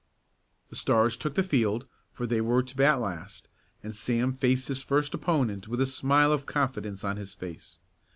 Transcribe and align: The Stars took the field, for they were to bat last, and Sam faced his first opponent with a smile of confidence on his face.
The 0.69 0.75
Stars 0.75 1.15
took 1.15 1.35
the 1.35 1.43
field, 1.43 1.85
for 2.11 2.25
they 2.25 2.41
were 2.41 2.63
to 2.63 2.75
bat 2.75 2.99
last, 2.99 3.47
and 3.83 3.93
Sam 3.93 4.33
faced 4.33 4.67
his 4.67 4.81
first 4.81 5.13
opponent 5.13 5.67
with 5.67 5.79
a 5.79 5.85
smile 5.85 6.31
of 6.33 6.47
confidence 6.47 7.03
on 7.03 7.17
his 7.17 7.35
face. 7.35 7.77